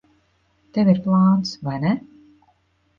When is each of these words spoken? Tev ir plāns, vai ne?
Tev 0.77 0.89
ir 0.95 1.03
plāns, 1.09 1.55
vai 1.69 1.79
ne? 1.87 1.95